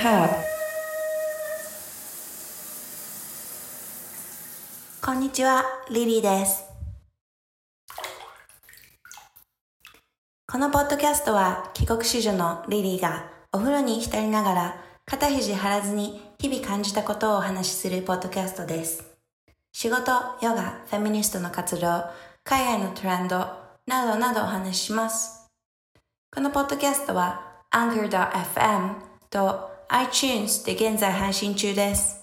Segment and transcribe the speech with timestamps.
[0.00, 0.30] tub
[5.02, 6.64] こんにちは、リリーです。
[10.50, 19.04] このポッドキャストは帰国子女のリリーがお風呂に浸りながら肩肘張らずに日々感じたことをお話しするポッドキャストです。
[19.70, 22.04] 仕事、ヨガ、フェミニストの活動、
[22.42, 23.36] 海外のトレンド
[23.86, 25.50] などなどお話しします。
[26.34, 28.94] このポッドキャストは Anchor.fm
[29.28, 32.20] と iTunes で現在配信中です。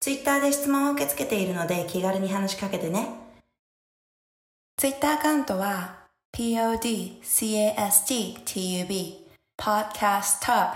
[0.00, 3.06] ツイッターで質問を受け付けているので気軽に話しかけてね。
[4.78, 7.58] ツイッターアカウントは podcastub
[9.58, 10.72] podcasttub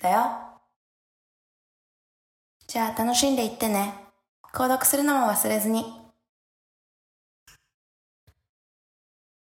[0.00, 0.38] だよ。
[2.68, 3.94] じゃあ楽しんでいってね。
[4.54, 5.84] 購読するのも忘れずに。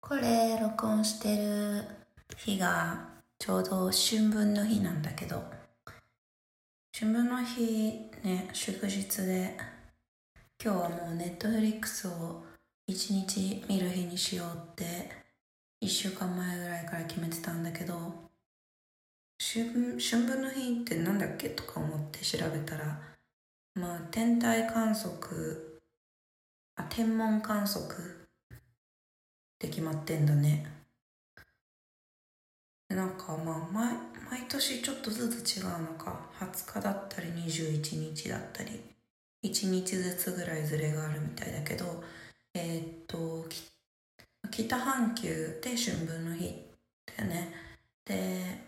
[0.02, 1.84] これ録音してる
[2.36, 5.57] 日がちょうど春分の日なんだけど
[7.00, 9.56] 春分の日ね祝日で。
[10.60, 12.44] 今日はもうネットフリックスを
[12.88, 15.12] 一日見る日にしようって
[15.86, 17.96] 1週間前ぐらいから決めてたんだけど
[19.40, 23.00] 春分の日ってなんだっけとか思って調べたら
[23.76, 25.80] まあ天体観測
[26.78, 27.84] あ天文観測
[28.56, 28.58] っ
[29.60, 30.77] て決まってんだね。
[32.90, 33.94] なんかまあ毎
[34.30, 36.30] 毎年ちょっとずつ違うのか。
[36.40, 38.82] 20日だったり21日だったり。
[39.44, 42.04] 1日ずつぐらいずれがあるみたいだけど
[42.54, 43.46] えーっと
[44.50, 46.66] 北半球で春分の日
[47.18, 47.54] だよね。
[48.06, 48.68] で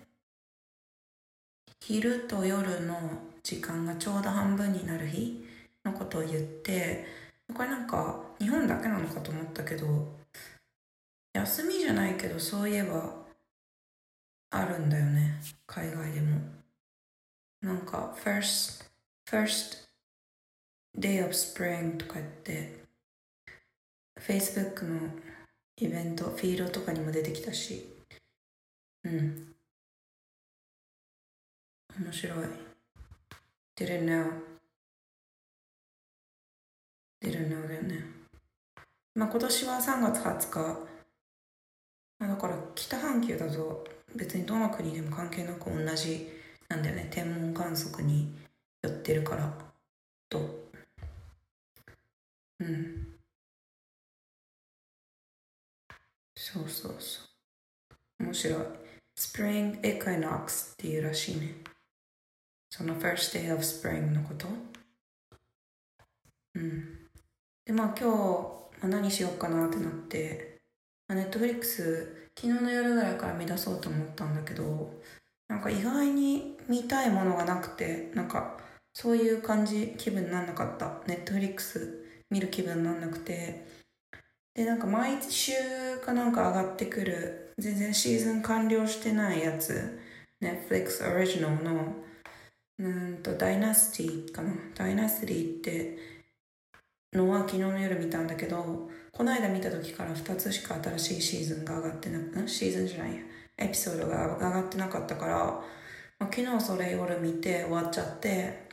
[1.79, 2.97] 昼と夜の
[3.41, 5.43] 時間がちょうど半分になる日
[5.83, 7.05] のことを言って
[7.53, 9.87] これなんか日本だけなのかと思ったけど
[11.33, 13.28] 休みじゃないけどそういえば
[14.51, 15.41] あるんだよね。
[15.67, 16.39] 海外でも。
[17.61, 18.85] なんか first
[19.25, 19.89] first
[20.97, 22.85] day of spring とか言って
[24.17, 25.09] Facebook の
[25.77, 27.85] イベントフィードとかにも出てきたし。
[29.03, 29.55] うん。
[31.99, 32.47] 面白い。
[33.75, 34.31] Didn't know?
[37.21, 38.05] Didn't know だよね
[39.15, 40.89] まあ今年は3月20日。
[42.19, 46.29] だから北半球だと別にどの国でも関係なく同じ
[46.67, 47.07] なんだよね。
[47.11, 48.35] 天文観測に
[48.81, 49.53] 寄ってるから。
[50.29, 50.69] と。
[52.59, 53.15] うん。
[56.35, 57.21] そうそうそ
[58.19, 58.23] う。
[58.23, 58.63] 面白い。
[59.17, 61.55] Spring Equinox っていうらしいね。
[62.69, 64.47] その First Day of Spring のこと。
[66.55, 67.09] うん。
[67.65, 68.05] でまあ今日、
[68.81, 70.48] まあ、何しようかなってなって。
[71.15, 74.93] ネットフリックス昨日の夜ぐらいから見出そうと思ったんだけど
[75.47, 78.57] なんか意外に見たいものがなくてなんか
[78.93, 81.01] そういう感じ気分になんなかった。
[81.07, 83.65] ネットフリックス見る気分になんなくて。
[84.53, 85.53] でなんか毎週
[86.03, 89.99] かなんか上がってくる全然シーズン完了してないやつ。
[90.41, 91.95] Netflix オリジナルの
[92.79, 94.53] うんとダイナスティかな。
[94.75, 95.97] ダイナスティって
[97.13, 103.19] のは昨日の夜見たんだけどこの間見た時から2つしか新しいシーズンが上がってなくシーズンじゃないや。
[103.57, 105.61] エピソードが上がってなかったから、ま
[106.21, 108.69] あ、昨日それ夜見て終わっちゃって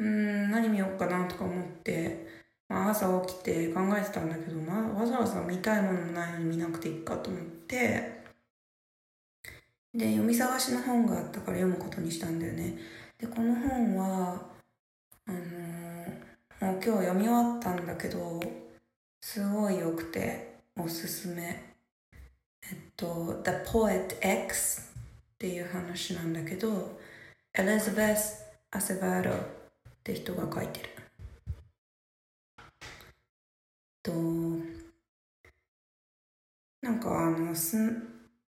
[0.00, 2.26] うーん何見ようかなとか思って、
[2.68, 8.24] まあ、朝起きて考えてたんだけど、まあ、わざわざ見たいものもないのに見なくていいかと思って
[9.94, 12.76] で読み探しの本があったから読むことにしたんだよね。
[13.18, 14.42] でこの本は
[15.28, 15.90] あのー
[16.60, 18.40] もう今日読み終わったんだけど
[19.20, 21.74] すごい良くておすすめ。
[22.62, 24.92] えっと「The Poet X」
[25.34, 27.00] っていう話なんだけど
[27.54, 29.34] エリザベス・アセバードっ
[30.04, 30.88] て人が書いてる。
[34.02, 34.12] と
[36.82, 37.76] なんかあのス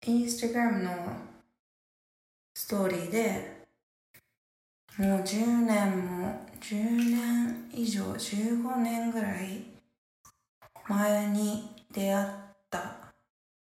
[0.04, 1.16] インスタグラムの
[2.54, 3.66] ストーリーで
[4.98, 9.71] もう10年も10年以上15年ぐらい
[10.92, 12.28] 前に出会っ
[12.70, 13.14] た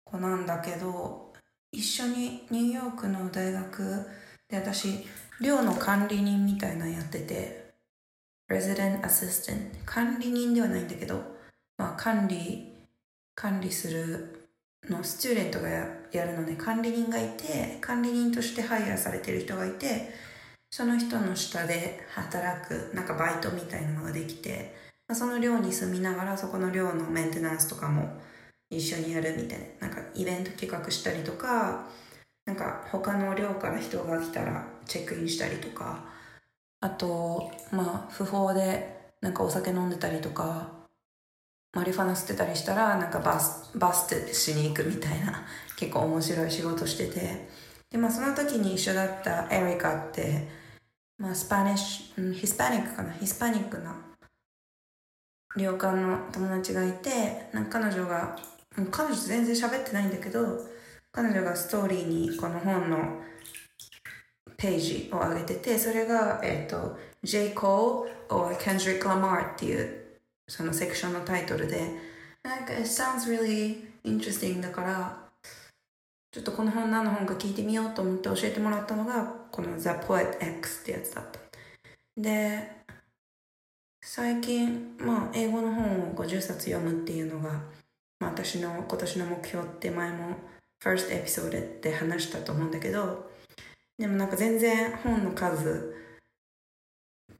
[0.05, 1.33] 子なんだけど
[1.71, 4.07] 一緒にニューヨークの大学
[4.47, 5.05] で私
[5.41, 7.73] 寮の管理人みたいなのやってて
[8.49, 11.21] Resident Assistant 管理人ではないんだけど、
[11.77, 12.73] まあ、管理
[13.35, 14.49] 管理する
[14.89, 16.55] のスチューデントがややるのね。
[16.55, 20.09] 管理人がいて管理人としてハイヤーされてる人がいて
[20.71, 28.19] その人の下で働くなんかバイトみたいなのができて、その寮に住みながらそこの寮のメンテナンスとかも
[28.69, 31.87] 一緒にやるみたいななんかイベント企画したりとか
[32.45, 36.17] なんか他の寮から人が来たらチェックインしたりとか。
[36.81, 40.69] あとまあ不法でなんかお酒飲んでたりとか
[41.73, 45.45] マリファナ吸ってたりしたらなんかバスバステしに行くみたいな
[45.75, 47.49] 結構面白い仕事してて。
[47.91, 50.47] でまあその時に一緒だったエリカって
[51.17, 53.11] まあスパニッシュ、ヒスパニックかな？
[53.13, 53.93] ヒスパニックな
[55.55, 58.37] 旅館の友達がいてなんか彼女が
[58.91, 60.59] 彼女全然喋ってないんだけど
[61.11, 63.21] 彼女がストーリーにこの本の
[64.57, 67.53] ページを上げててそれが、えっ、ー、と J.
[67.55, 70.03] Cole or Kendrick Lamar っていう
[70.47, 71.89] そのセクションのタイトルで
[72.43, 75.29] なんか It sounds really interesting だから
[76.31, 81.39] ちょっとこの本何の本か聞いてみようと思って教えてもらったのがこの The Poet X ってやつだった
[82.17, 82.78] で
[84.01, 87.51] 最近まあ英語の本を50冊読むっていうのが、
[88.19, 90.37] まあ、私の今年の目標って前も
[90.81, 93.29] First Episode で話したと思うんだけど
[93.97, 95.93] でもなんか全然本の数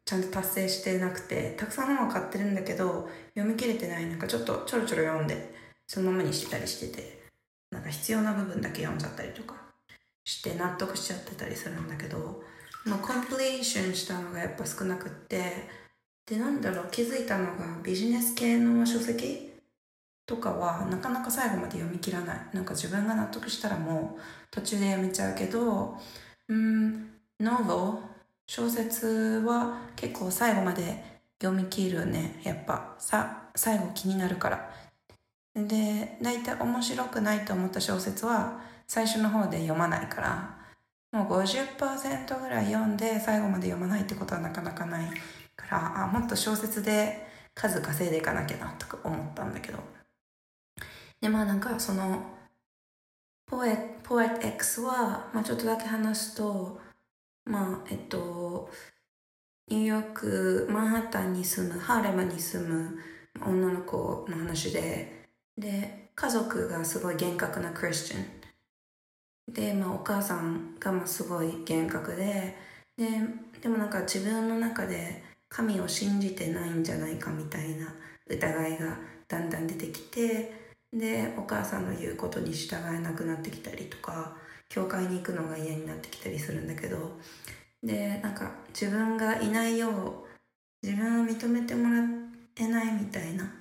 [0.06, 5.54] ちゃんと達成してなくてたくさん本は買ってるんだけど読み切れてないなんかちょっとちょろちょろ読んで
[5.88, 7.24] そのままにしてたりしてて
[7.72, 9.56] なんか必要な部分だけ読んじゃったりとか
[10.26, 12.42] して納得しちゃってたりするんだけど、
[12.86, 15.70] まあ、コンプリーションしたのがやっぱ少なくって
[16.30, 19.50] でなんだろう気づいたのがビジネス系の書籍
[20.28, 22.38] とかはなかなか最後まで読み切らない。
[22.54, 24.22] なんか自分が納得したらもう
[24.52, 25.98] 途中でやめちゃうけど
[26.48, 27.10] うん
[27.40, 28.00] ノーボ
[28.46, 31.04] 小説は結構最後まで
[31.42, 32.40] 読み切るね。
[32.44, 34.72] やっぱさ最後気になるから。
[35.56, 40.60] で大体面白くないと思った小説は最初の方で読まないから。
[41.12, 45.10] もう50%ぐらい読んで最後まで読まないってことはなかなかない。
[45.60, 49.80] からあもっと小説で数稼いでいかなきゃなとか思ったんだけど。
[51.22, 52.24] でまあなんかその
[53.46, 56.80] ポエポエ X は、まあ、ちょっとだけ話すと
[57.46, 58.70] まあえっと
[59.70, 62.98] ニューヨークマンハッタンに住むハーレムに住む
[63.46, 65.28] 女の子の話で
[65.58, 69.54] で家族がすごい厳格なクリスチャン。
[69.54, 72.56] で、まあ、お母さんがまあすごい厳格で
[72.98, 73.08] で
[73.62, 77.94] でもなんか自分の中で神を信じてないんじゃないかみたいな
[78.28, 78.98] 疑いが
[79.28, 80.54] だんだん出てきて
[80.94, 84.36] でお母さんの言うことに従えなくなってきたりとか
[84.70, 87.18] 教会に行くのが嫌になってきたりするんだけど
[87.84, 92.04] でなんか自分がいないよう自分を認めてもら
[92.58, 93.52] えないみたいな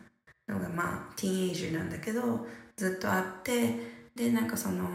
[0.48, 2.46] のがまあティーンエイジュなんだけど
[2.76, 3.74] ずっとあって
[4.14, 4.88] でなんかその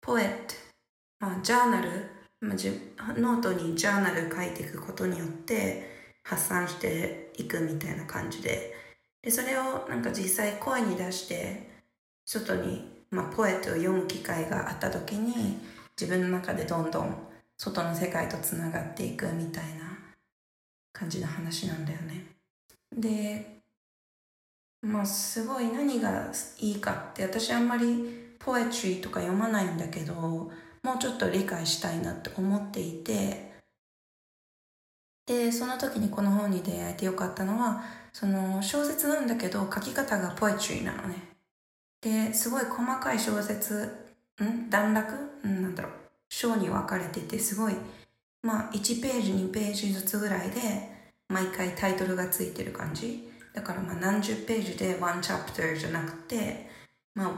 [0.00, 0.54] ポエット、
[1.20, 1.90] まあ、ジャーナル、
[2.42, 8.74] ノートにジャーナル書いていくことによって発散していくみたいな感じで
[9.22, 11.68] でそれをなんか実際声に出して
[12.24, 15.58] 外に、まあ、ポエットを読む機会があった時に
[16.00, 17.14] 自分の中でどんどん
[17.58, 19.98] 外の世界とつながっていくみたいな
[20.92, 22.24] 感じの話なんだよね。
[22.96, 23.60] で
[24.82, 30.50] まあすごい何がいいかって私あんまりポエトリーとか読まないんだけど
[30.82, 33.50] もうちょっと理解したいなって思っていて。
[35.26, 41.14] でその時にこの本に出会えてよかったのはその小説なんだけど書き方がポエトリーなのね。
[42.00, 44.68] ですごい細かい小説ん？
[44.68, 45.14] 段落？
[45.46, 45.92] んなんだろう。
[46.28, 47.76] 章に分かれててすごい
[48.42, 50.60] まあ1ページ2ページずつぐらいで
[51.28, 53.30] 毎回タイトルがついてる感じ。
[53.54, 56.68] だからまあ何十ページで one chapter じゃなくて、
[57.14, 57.30] まあ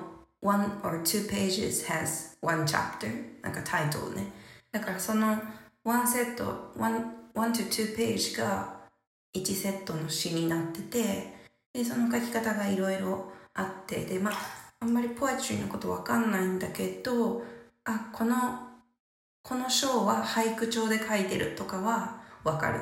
[0.42, 3.08] one or two pages has one chapter
[3.42, 4.26] なんかタイトルね。
[4.70, 5.38] だからその
[5.84, 8.82] one セット、one, one to two page が
[9.34, 11.34] 1セットの詩になってて、
[11.72, 14.34] で、その書き方がいろいろあって、で、まあ、
[14.80, 17.42] あんまりポエトリーのことわかんないんだけど、
[17.84, 18.37] あ、この、
[19.42, 22.80] この章は俳句調で書いてるとかはわかる。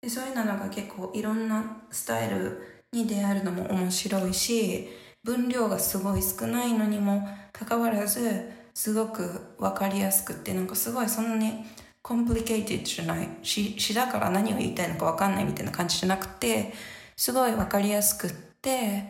[0.00, 4.88] でそういうのが結構いろんなスタイルに出会えるのも面白いし
[5.24, 11.64] 分量がすごい少ないのにもかかわらずすごく分かりやすくってなんかすごいそんなに
[12.02, 16.72] コンプリケイティッドじゃない詩詩だから何を言いたいのか分かんないみたいな感じじゃなくて
[17.16, 18.30] すごい分かりやすくっ
[18.62, 19.04] て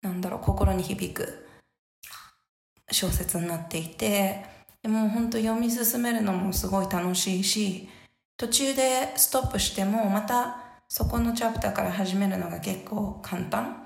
[0.00, 1.46] なんだろう心に響く
[2.90, 4.44] 小説になっていて
[4.82, 7.88] でも本当読み進めるのもすごい楽しいし
[8.36, 10.56] 途中でストップしてもまた
[10.88, 13.84] そこのチャプターから始めるのが結構簡単。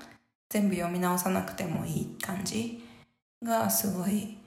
[0.49, 2.83] 全部読み直さなくてもいい感じ
[3.43, 4.37] がすごい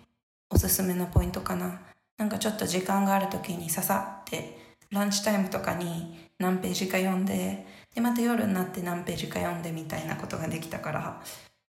[0.49, 1.81] おすすめのポイントかな。
[2.19, 4.59] なんかちょっと時間がある時にささって
[4.91, 11.23] ランチタイムとかに何ページか読んででまた夜になって何ページか読んでみたいなことができたから。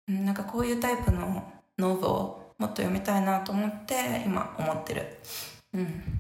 [0.08, 5.18] なんかこういうタイプのノーブをもっと読みたいなと思って今思ってる。
[5.74, 6.20] うん。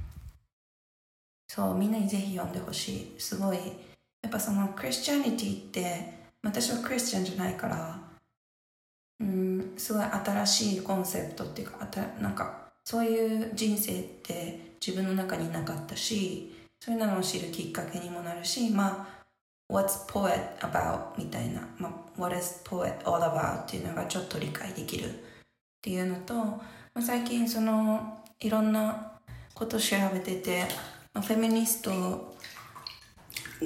[1.48, 3.16] そうみんなにぜひ読んでほしい。
[3.20, 3.58] すごい
[4.22, 8.00] やっぱそのクリスチャニティって私はクリスチャンじゃないから
[9.20, 19.24] うんすごい新しいコンセプトっていうかあたなんかそういう人生って自分の中になかったしそういうのを知るきっかけにもなるしまあ
[19.70, 21.18] What's poet about?
[21.18, 23.64] みたいな、まあ、What is poet all about?
[23.64, 25.12] っていうのがちょっと理解できるっ
[25.82, 26.62] ていうのと、ま
[26.96, 29.14] あ、最近そのいろんな
[29.54, 30.66] こと調べてて、
[31.14, 32.33] まあ、フェミニスト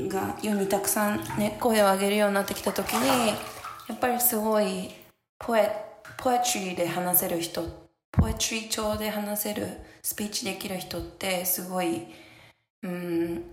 [0.08, 4.92] が世にたくさん、ね、声を上げるようになってきた時にやっぱりすごい
[5.39, 5.72] ポエ
[6.18, 7.63] ポエトリーで話せる人
[8.12, 9.68] ポエトリー調で話せる
[10.01, 12.06] スピーチできる人ってすごい
[12.84, 13.44] うん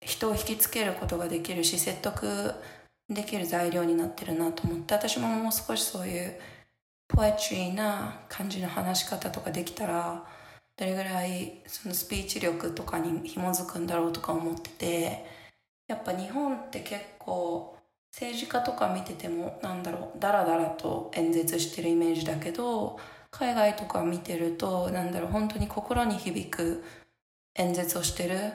[0.00, 2.54] 人を引きつけることができるし説得
[3.08, 6.34] できる材料になってるなと思って私ももう少しそういう
[7.08, 10.24] ポエトリーな感じの話し方とかできたら
[10.76, 15.37] どれぐらいそのスピーチ力とかに紐づくんだろうとか思ってて
[15.88, 17.76] やっぱ日本って結構
[18.12, 22.98] 政治家とか見ててもなんだろうダラダラと演説してるイメージだけど
[23.30, 26.84] 海外とか見てるとなんだろう本当に心に響く
[27.56, 28.52] 演説をしてる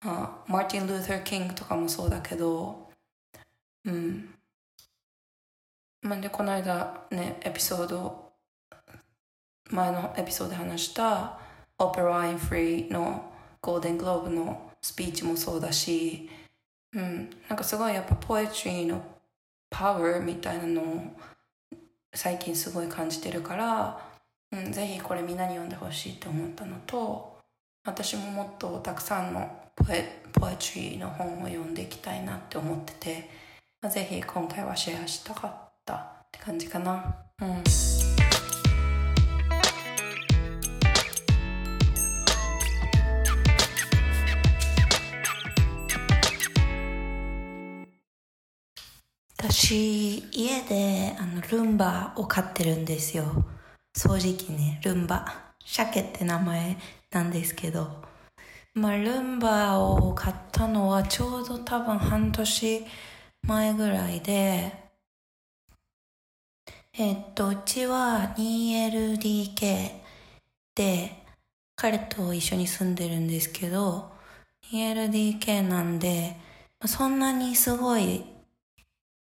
[0.00, 2.88] あマーティン・ルーサー・キングとかもそうだけど
[3.84, 4.34] うん。
[6.02, 8.32] まあでこの間ねエピソード
[9.70, 11.38] 前のエピソードで話した
[11.78, 16.30] オペラ・ワインフリーのゴールデングローブのスピーチもそうだし、
[16.94, 19.02] うん、なんかすごいやっぱポエトリーの
[19.70, 21.02] パワーみたいなのを
[22.14, 24.00] 最近すごい感じてるから、
[24.52, 27.38] うん、ぜひこれみんなに読んでほしいって思ったのと
[27.84, 33.30] 私ももっとたくさんのポエポエトリーの本を読んでいきたいなって思ってて、
[33.80, 37.16] まあ、ぜひ今回はシェアしたかったって感じかな。
[37.40, 38.07] うん。
[49.50, 53.46] 私家であのルンバを飼ってるんですよ。
[53.96, 55.54] 掃除機ねルンバ。
[55.64, 56.76] 鮭って名前
[57.10, 58.02] なんですけど。
[58.74, 62.86] まあ、ルンバを買ったのはちょうど多分半年
[63.42, 64.72] 前ぐらいで、
[66.98, 69.90] えっと、うちは 2LDK
[70.74, 71.24] で、
[71.74, 74.12] 彼と一緒に住んでるんですけど、
[74.72, 76.36] 2LDK なんで、
[76.86, 78.37] そんなにすごい、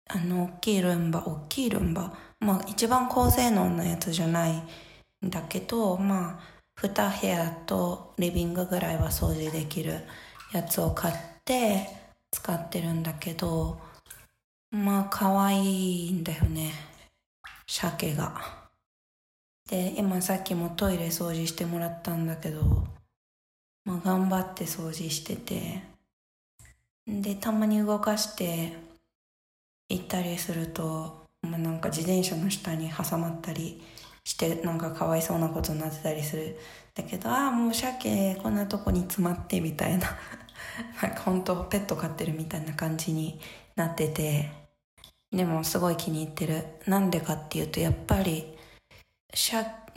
[0.10, 4.52] あの、大きいルンバ、大きいルンバ、まあ一番高性能なやつじゃない
[5.26, 10.02] んだけど、まあ、2部屋とリビングぐらいは掃除できる
[10.54, 11.88] やつを買って
[12.32, 13.80] 使ってるんだけど
[14.72, 16.72] まあ可愛いんだよね。
[17.68, 18.70] 鮭が。
[19.70, 22.86] で今さっきもトイレ掃除してもらったんだけど
[23.86, 25.82] まあ頑張って掃除してて。
[27.08, 28.74] でたまに動かして
[29.90, 33.82] 行ったりすると、まあ、なんか自転車の下に挟まったり
[34.24, 36.58] してなんかかわいそうなことになってたりする
[36.94, 40.08] だけどああもう鮭こんなとこに詰まってみたいな。
[41.02, 43.40] なんか本当ペット飼ってるみたいな感じに
[43.76, 44.68] なってて。
[45.30, 46.64] でもすごい気に入ってる。
[46.86, 48.58] なんでかっていうとやっぱり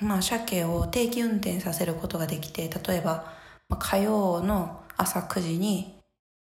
[0.00, 3.32] まあ鮭を定期運転させることができて例えば、
[3.78, 5.96] 火曜の朝9時に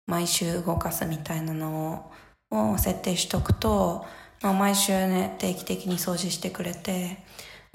[0.06, 2.12] 毎週動かすみたいなのを
[2.52, 4.06] を設定しとくと、
[4.42, 7.24] まあ、毎週ね定期的に掃除してくれて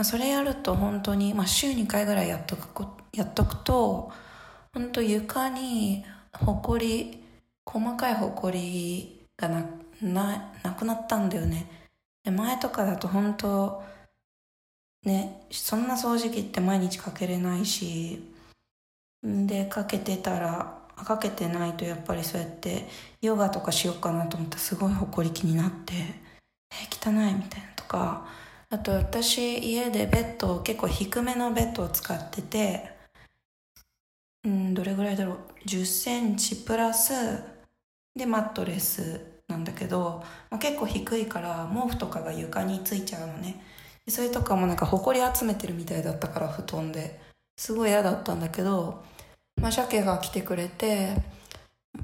[0.02, 4.11] それやると本当に、まあ、週2回ぐらいやっとくやっとくと
[4.73, 7.23] 本当床にほこり
[7.64, 9.67] 細かいほこりがな
[10.00, 11.67] ななくなったんだよね。
[12.25, 13.83] で前とかだと本当
[15.05, 18.33] ねそんな掃除機って毎日かけれないし
[19.23, 22.89] でかけてたらかけてないとやっぱりそうやって
[23.21, 28.27] ヨガとかしようかなと思ったらすごいほこり気になってえ汚いみたいなとか
[28.71, 32.91] あと私家でベッドを結構低めのベッドを使ってて
[34.45, 35.37] うんどれぐらいだろう
[35.69, 37.13] 10センチプラス
[38.17, 43.63] でマットレスなんだけど、ま、結構低いから毛布とかが床についちゃうのね。
[44.09, 47.21] それとかもなんか埃集めてるみたいだったから布団で。
[47.57, 49.05] すごい嫌だったんだけど
[49.62, 51.16] まあ鮭が来てくれて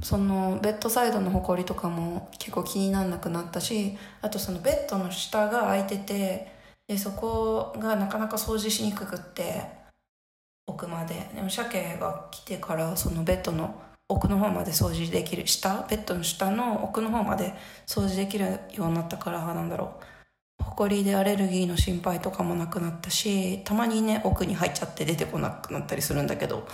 [0.00, 6.52] そのベッドサイドの埃とかも結構気になんなくなったしあとそのベッドの下が空いてて
[6.86, 9.62] でそこがなかなか掃除しにくくって
[10.66, 11.14] 奥まで。
[11.34, 13.74] でも鮭が来てからそのベッドの
[14.08, 17.54] 奥の方まで掃除できる下ベッドの下の奥の方まで
[17.86, 19.94] 掃除できるようになったからなんだろ
[20.60, 20.64] う。
[20.64, 26.68] ほこりでアレルギーの心配とかもなくなったしたまにね奥に入っちゃって出てこなくなったりするんだけど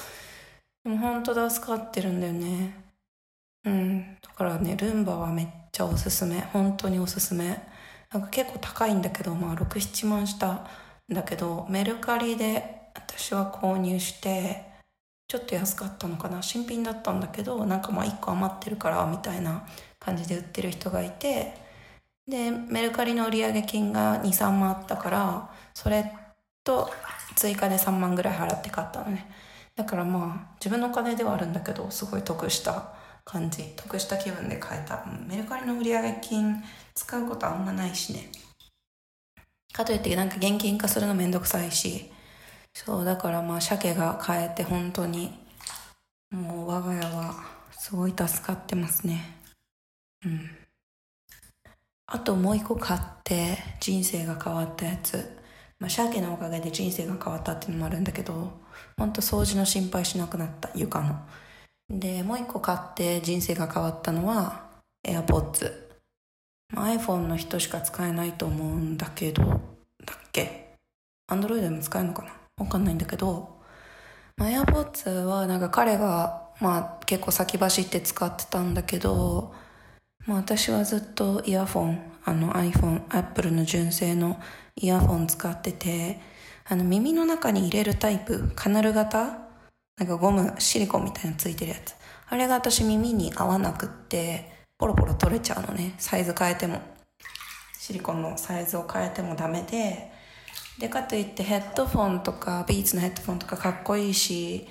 [0.84, 2.74] でも本当助かってるんだよね。
[3.64, 4.16] うん。
[4.20, 6.40] だからね、ルンバはめっちゃおすすめ。
[6.40, 7.58] 本当におすすめ。
[8.12, 10.66] なんか結構高いんだけど、まあ6、7万したん
[11.08, 14.74] だけど、メルカリで私は購入して、
[15.26, 19.66] ちょっと安かったのかな新品だったんだけど、なんかまあ1個余ってるから、みたいな
[19.98, 21.54] 感じで売ってる人がいて、
[22.28, 26.12] で、メルカリの売上金が2、3万あったから、それ
[26.62, 26.90] と
[27.36, 29.30] 追加で3万ぐらい払って買ったのね。
[29.76, 33.64] だからまあ、自分のお金ではあるんだけど、すごい得した感じ。
[33.76, 35.04] 得した気分で買えた。
[35.26, 36.62] メルカリの売上金
[36.94, 38.30] 使うことあんまないしね。
[39.72, 42.12] かといってなんか現金化するのめんどくさいし。
[42.72, 45.36] そう、だからまあ、鮭が買えて本当に、
[46.30, 47.34] もう我が家は
[47.72, 49.40] すごい助かってますね。
[50.24, 50.50] うん。
[52.06, 55.38] あともう一個買って人生が変わったやつ。
[55.80, 58.63] まあ、鮭のおかげで人生が変わったっていうのもあるんだけど、
[58.96, 61.18] ほんと掃除の心配しなくなった、床の。
[61.90, 64.70] で、もう一個買って人生が変わったのは、
[65.06, 65.84] AirPods。
[66.72, 70.74] まあ、iPhone の人しか使えないと思うんだけど、だっけ
[71.30, 72.32] ?Android でも使えるのかな？
[72.56, 73.60] わかんないんだけど、
[74.36, 79.52] まあ、AirPods はなんか彼が、まあ結構先走って使ってたんだけど、
[80.26, 84.40] まあ私はずっとイヤフォン、あの iPhone、Apple の純正の
[84.76, 86.20] イヤホン使ってて、
[86.66, 89.38] あの耳の中に入れるタイプ、カナル型？
[89.98, 91.94] なんかゴム、シリコンみたいなついてるやつ。
[92.28, 95.94] あれが私耳に合わなくって、ポロポロ取れちゃうのね。
[95.98, 96.80] サイズ変えても。
[97.78, 100.10] シリコンのサイズを変えてもダメで、
[100.78, 104.66] で、かといってヘッドフォンとか、ビーツのヘッドフォンとかかっこいいし、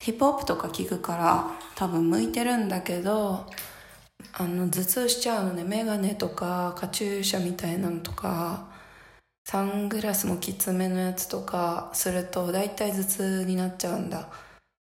[0.00, 3.46] ヒップホップとか聞くから多分向いてるんだけど、
[4.34, 5.64] あの、頭痛しちゃうのね。
[5.64, 8.73] メガネとか、カチューシャみたいなのとか、
[9.46, 14.30] サングラスもきつめのやつとかすると大体頭痛になっちゃうんだ。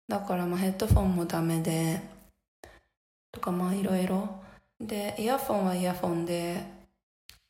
[0.08, 2.02] だからまあヘッドフォンもダメで、
[3.32, 4.41] とかまあいろいろ。
[4.80, 6.63] で、イヤフォンはイヤフォンで、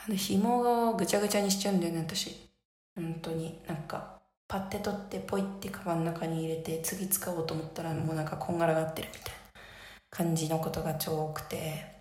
[0.05, 2.49] あの紐をぐちゃぐちゃにしちゃうんだよね、私。
[2.95, 3.61] 本当に。
[3.67, 9.61] なんか、パッて取ってポイってカバンの中に入れて次使おうと思ったらもうなんかこんがらがってるみたいな
[10.09, 11.92] 感じのことが超多くて。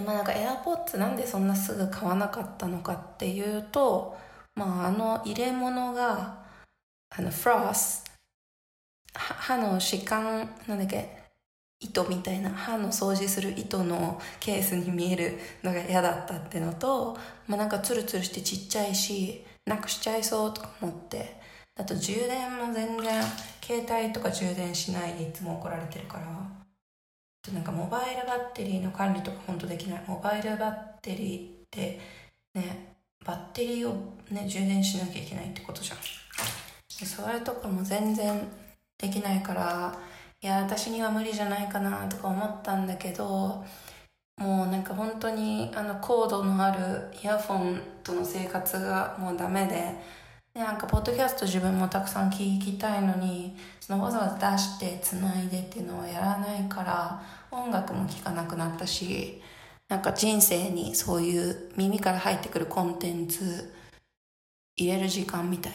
[0.00, 4.16] でまあなんか AirPods なんでそんなすぐ買わなかったのかっていうと、
[4.54, 6.38] まああの入れ物が、
[7.10, 8.04] あのフロス、
[9.12, 11.20] 歯の歯間、なんだっけ、
[11.80, 21.38] 糸みたいな歯の掃除する糸のケースに見えるのが嫌だったってのと、まあなんかツルツルしてちっちゃいし、なくしちゃいそうとか思って、
[21.78, 23.22] あと充電も全然
[23.62, 26.59] 携帯とか充電しないでいつも怒られてるから、
[27.52, 30.04] なんかモバイルバッテリーの管理とか本当できない。
[30.06, 31.98] モバイルバッテリーって
[32.54, 35.98] ねバッテリーをね充電しなきゃいけないってことじゃん。
[37.06, 38.46] それとかも全然
[38.98, 39.98] できないから
[40.42, 43.64] いや私には無理じゃないかなとか思ったんだけど
[44.36, 49.94] もうなんか本当にあのコードのあるイヤフォンとの生活がもうダメで
[50.54, 59.40] でなんかポッドキャスト自分もたくさん聞きたいのにそのわざわざ出してつないでっていうのはやらないから音楽も聴かなくなったし
[59.88, 63.72] なんか人生にそういう耳から入ってくるコンテンツ
[64.76, 65.72] 入れる時間みたい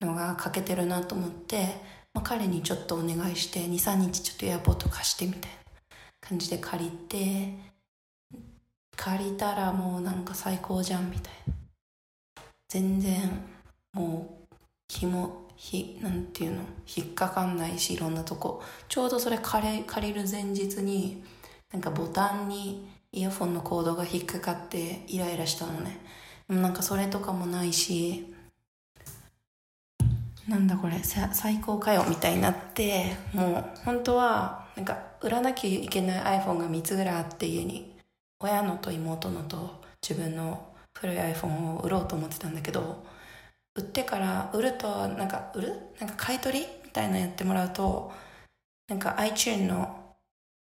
[0.00, 1.66] なのが欠けてるなと思って、
[2.12, 7.72] まあ、彼にちょっとお願いして23日ちょっとエアポッド貸してみたいな感じで借りて
[8.96, 11.54] 借りたらもうなんか最高じゃんみたいな。
[12.68, 13.30] 全然
[13.92, 14.54] もう
[14.88, 16.62] 紐ひなんていうの
[16.96, 18.62] 引っかかんないしいろんなとこ。
[18.88, 21.22] ちょうどそれ借りる前日に
[21.72, 26.00] なんかボタンにイヤフォンのコードが引っかかってイライラしたのね。
[26.48, 28.34] でもなんかそれとかもないし
[30.48, 37.92] なんだこれ最高かよみたいになってもう本当はなんか売らなきゃいけない iPhone が3つぐらいあって家に。
[38.44, 43.04] 親のと妹のと自分の古い iPhone を売ろうと思ってたんだけど
[43.74, 48.12] 売ってから売るとなんか売るなんか買い取りみたいなやってもらうと
[48.88, 50.16] なんか iTune の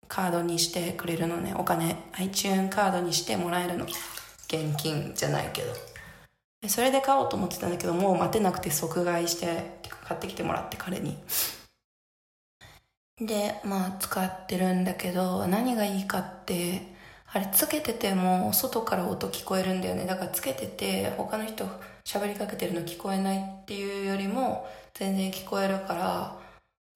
[0.08, 1.54] カードにしてくれるのね。
[1.58, 1.96] お金。
[2.14, 3.86] iTune カードにしてもらえるの。
[3.86, 5.74] 現金じゃないけど。
[6.68, 11.18] それで買おうと思ってたんだけどもう待てなくて即買いして買ってきてもらって彼に。
[13.20, 16.96] でまあ使ってるんだけど何がいいかって
[17.32, 20.06] あれつけてても外から音聞こえるんだよね。
[20.06, 21.68] だからつけてて他の人
[22.08, 26.40] 喋りかけてるの聞こえないっていうよりも全然聞こえるから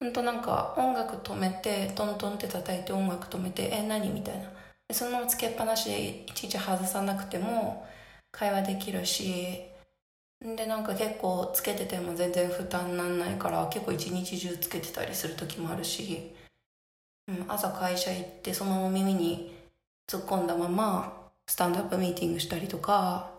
[0.00, 4.50] ほんとなんか音楽止めてトントンって叩いて音楽止めてえ何みたいな。
[4.90, 7.86] そのままつけっぱなしでいちいち外さなくても
[8.30, 9.62] 会話できるし
[10.40, 16.34] でなんか結構つけてても全然負担なんないから結構一日中つけてたりする時もあるし、
[17.28, 19.54] うん、朝会社行ってそのまま耳に
[20.08, 23.31] 突っ込んだままスタンドアップミーティングしたりとか、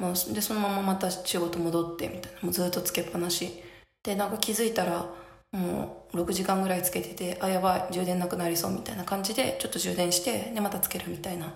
[0.00, 2.38] まあ、でそのまままた仕事戻ってみたいな。
[2.42, 3.62] もうずっとつけっぱなし。
[4.02, 5.06] でなんか気づいたら
[5.52, 11.54] もう6時間ぐらいつけててあやばい充電なくなりそうみたいな感じでちょっと充電してでまたつけるみたいな。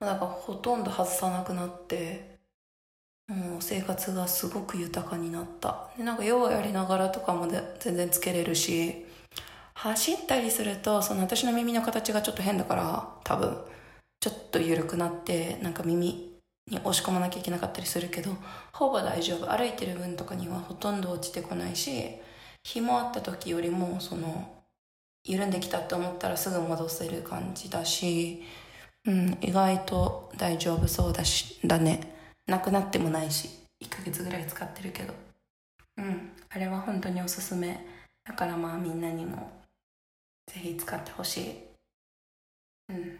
[0.00, 2.38] だかほとんど外さなくなって
[3.28, 5.90] もう生活がすごく豊かになった。
[5.96, 9.06] でなんかヨガやりながらとかもで全然つけれるし
[9.74, 13.56] 走ったりするとその私の耳の形がちょっと変だから多分
[14.20, 16.37] ちょっと緩くなってなんか耳
[16.70, 18.36] に押し込まなきゃいけなかったりするけど
[18.72, 19.50] ほぼ大丈夫。
[19.50, 22.14] 歩いてる分とかにはほとんど落ちてこないし
[22.62, 24.54] 日もあった時よりもその
[25.24, 28.42] 緩んできたって思ったらすぐ戻せる感じだし、
[29.06, 32.14] うん、意外と大丈夫そうだしだね。
[32.46, 33.48] なくなってもないし
[33.82, 35.14] 1ヶ月ぐらい使ってるけど。
[35.98, 37.84] うんあれは本当におすすめ。
[38.24, 39.50] だからまあみんなにも
[40.46, 41.54] ぜひ使ってほしい。
[42.88, 43.18] うん。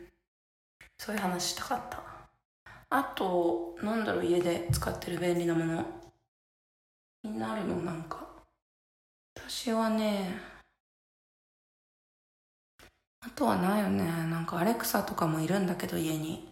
[0.98, 2.17] そういう話したかった。
[2.90, 5.84] あとなんだろう家で使ってる便利なもの。
[7.22, 8.26] みんなるのなんか。
[9.36, 10.40] 私はね
[13.20, 14.04] あとはないよね。
[14.04, 16.48] なんかアレクサとかもいるんだけど家に。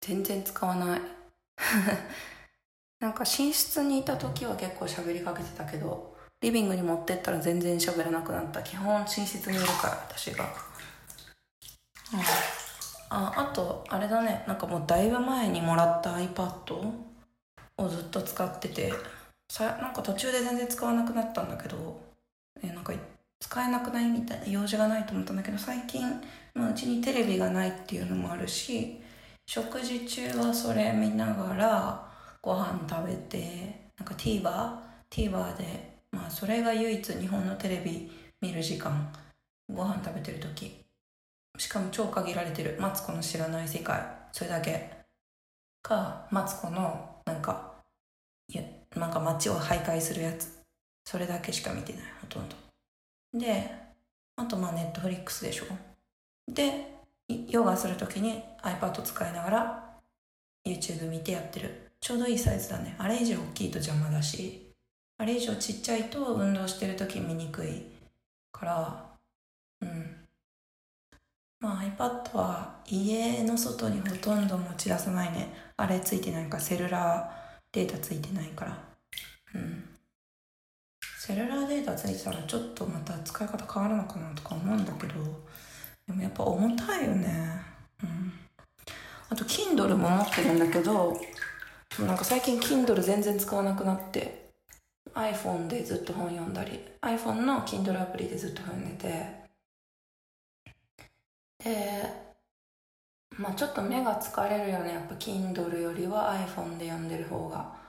[0.00, 1.00] 全然使わない。
[3.00, 8.62] なんか寝室にいた時は結構喋りかけてたけどリビングに持ってったら全然喋らなくなった。
[8.62, 12.20] 基本寝室にいるから私が、うん、
[13.14, 16.92] ああとあれだねなんかもうだいぶ前にもらった iPad
[17.78, 18.92] をずっと使ってて
[19.48, 22.00] さなんか途中で全然使わなくなったんだけど
[22.60, 22.92] えなんか
[23.40, 26.02] 使えなくないみたいな用事がないと思ったんだけど最近、
[26.54, 29.00] まあ、うちにテレビがないっていうのもあるし
[29.46, 32.08] 食事中はそれ見ながら
[32.42, 39.12] ご飯食べてなんか TVer?TVer でまあそれが唯一日本のテレビ見る時間
[39.72, 40.83] ご飯食べてる時
[41.56, 42.76] しかも超限られてる。
[42.80, 44.02] マツコの知らない世界。
[44.32, 44.90] それだけ。
[45.82, 47.74] かマツコのなんか
[48.48, 48.62] いや
[48.96, 50.60] なんか街を徘徊するやつ。
[51.04, 52.02] それだけしか見てない。
[52.20, 52.56] ほとんど。
[53.34, 53.70] で
[54.36, 55.66] あとまあネットフリックスでしょ。
[56.50, 56.90] で
[57.48, 59.84] ヨガするときに iPad 使いながら
[60.66, 61.90] YouTube 見てやってる。
[62.00, 62.96] ちょうどいいサイズだね。
[62.98, 64.72] あれ以上大きいと邪魔だし
[65.18, 67.82] あれ以上ちっちゃいと運動してる時見にくい
[68.52, 69.04] から
[69.80, 70.23] うん。
[71.64, 75.48] まあ iPad は家の外にほとんど持ち出さないね。
[75.78, 78.78] あれついてないかセルラーデータついてないから。
[79.54, 79.84] うん。
[81.18, 85.14] セルラーデータついてたらちょっとまた使い方変わるのかなとか思うんだけど
[86.06, 87.62] でもやっぱ重たいよね。
[88.02, 88.32] うん。
[89.30, 91.18] あと Kindle も持ってるんだけど
[91.98, 94.50] なんか最近 Kindle 全然使わなくなって
[95.14, 99.43] iPhone でずっと本読んだり iPhone の Kindle アプリでずっと読んでて
[101.64, 102.24] で
[103.36, 104.92] まあちょっと目が疲れるよね。
[104.92, 107.82] やっぱ Kindle よりは iPhone で読んでる方が。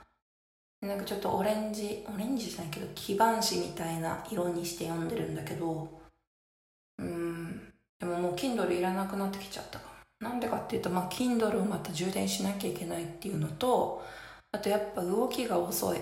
[0.82, 5.88] なんかちょっとオレンジオレンジじゃないけど基板紙みたいな色にして読んでるんだけど。
[7.00, 7.74] うん。
[8.00, 9.86] でももう Kindle いらなくなってきちゃったか
[10.20, 14.04] なんでかっていうと、まあ、Kindle をまた充電しなきゃいけないっていうのと、
[14.52, 16.00] あとやっぱ動きが遅い。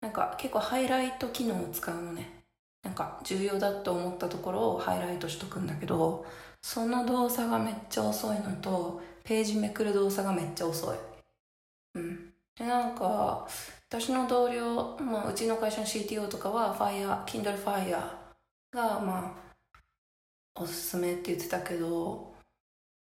[0.00, 2.44] なんか結構ハイライト機能を使うのね。
[2.82, 6.26] なんか重要だと思ったところをハイライトしとくんだけど、
[6.62, 10.96] その動作がめっちゃ遅いのと、ページめくる動作がめっちゃ遅い。
[11.94, 12.32] うん。
[12.56, 13.46] で、なんか、
[13.88, 17.90] 私の同僚、まあ、うちの会社の CTO とかは、Fire、Kindle Fire
[18.72, 19.52] が、まあ、
[20.54, 22.32] おすすめって言ってたけど、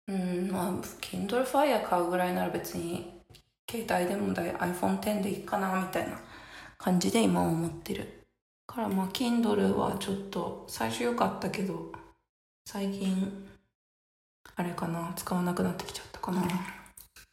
[0.09, 3.21] うんまあ Kindle Fire 買うぐらいなら別に
[3.69, 6.19] 携帯でも iPhone10 でいいかなみたいな
[6.79, 8.25] 感じで今思ってる
[8.65, 11.91] からまあ Kindle はちょっと最初良かったけど
[12.65, 13.48] 最近
[14.59, 16.41] あれかな使わなくなってきちゃったかな。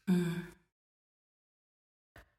[0.06, 0.48] うん。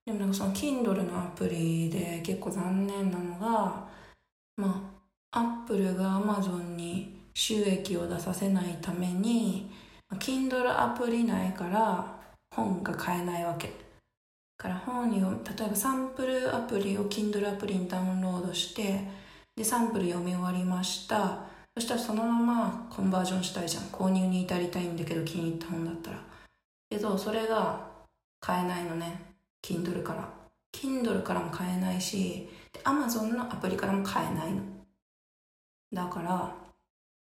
[0.06, 3.90] でもなんかその Kindle のアプリで結構残念なのが
[4.56, 4.98] ま
[5.34, 9.70] あ Apple が Amazon に収益を出させないために
[10.14, 12.22] Kindle アプリ内から
[12.56, 13.74] 本が買えないわけ。
[14.58, 19.02] から本を例えばサンプルアプリを Kindle アプリにダウンロードして
[19.54, 23.84] でサンプル読み終わりましたそしたらそのままコンバージョンしたいじゃん。
[23.84, 26.18] 購入に至りたいんだけど気に入った本だったら。
[26.90, 27.86] けどそれが
[28.40, 29.36] 買えないのね。
[29.64, 30.28] Kindle から。
[30.74, 32.50] Kindle からも買えないし
[32.84, 34.64] Amazon のアプリからも買えないの。
[35.94, 36.56] だから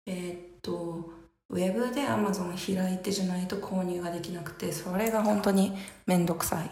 [0.05, 1.09] えー、っと
[1.49, 5.73] ウェブで Amazon 開いてじゃないと購入ができなくてそれが本当に
[6.05, 6.69] めんどくさい。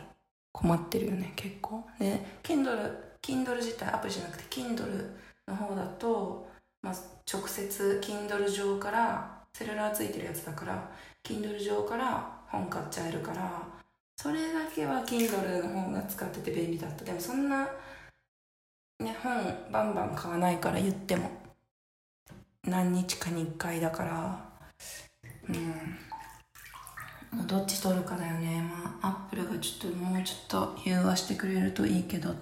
[0.51, 1.83] 困ってるよね結構。
[1.97, 5.09] で Kindle, Kindle 自体アプリじゃなくて Kindle
[5.47, 6.52] の方だと、
[6.83, 6.93] まあ、
[7.31, 10.91] 直接 Kindle 上からセルラーついてるやつだから
[11.23, 13.63] Kindle 上から本買っちゃえるから
[14.17, 17.03] それだけは Kindle の方が使ってて便利だった。
[17.03, 17.67] でもそんな
[18.99, 19.33] ね本
[19.71, 21.31] バンバン買わないから言っても。
[22.65, 24.39] 何日かに1回だから。
[25.49, 27.47] うん。
[27.47, 28.61] どっち取るかだよね。
[28.61, 32.35] まあアップルがちょっともうちょっと融和してくれるといいけどっ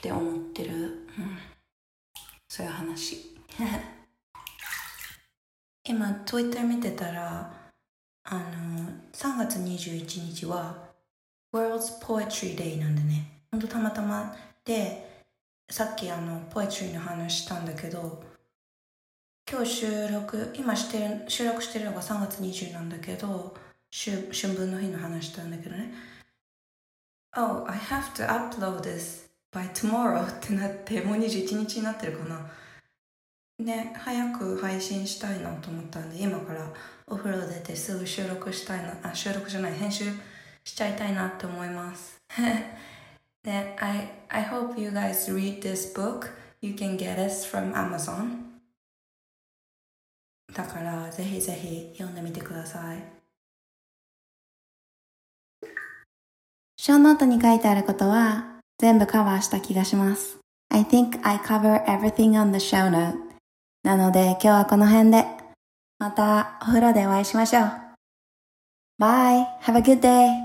[0.00, 0.72] て思ってる。
[1.18, 1.53] うん。
[2.54, 3.34] そういう話。
[5.82, 7.52] 今 Twitter 見てたら
[8.22, 10.92] あの3月21日は
[11.52, 13.42] World's Poetry Day なんでね。
[13.50, 15.24] ほんとたまたまで
[15.68, 18.22] さっきあのポエトリーの話したんだけど
[19.50, 23.56] 今日収録今してる収録してるのが3月20なんだけど
[23.90, 25.92] 春分の日の話したんだけどね。
[27.36, 29.23] Oh, I have to upload this
[29.54, 32.40] by tomorrow ってなってもう21日になってるかな。
[33.60, 36.68] ね早く配信したいなと思ったんで今から
[37.06, 40.06] お風呂出てすぐ収録したいなあ収録じゃない編集
[40.64, 42.20] しちゃいたいなって思います。
[43.44, 46.30] ね I, I hope you guys read this book.
[46.60, 48.54] You can get it from Amazon.
[50.52, 53.04] だからぜひぜひ読んでみてください。
[56.76, 60.38] ショーノートに書いてあることは全部カバーした気がします。
[60.70, 63.14] I think I cover everything on the show note.
[63.82, 65.24] なので今日はこの辺で
[65.98, 67.84] またお風呂でお会いしましょう。
[69.00, 69.44] Bye!
[69.62, 70.43] Have a good day!